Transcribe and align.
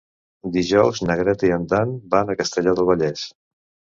Dijous 0.53 1.01
na 1.09 1.17
Greta 1.19 1.47
i 1.49 1.51
en 1.59 1.67
Dan 1.75 1.93
van 2.15 2.31
a 2.31 2.37
Castellar 2.41 2.73
del 2.81 2.91
Vallès. 2.91 3.27